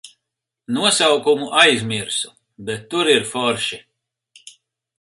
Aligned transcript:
Nosaukumu 0.75 1.47
aizmirsu, 1.61 2.27
bet 2.65 2.81
tur 2.89 3.05
ir 3.15 3.23
forši. 3.31 3.79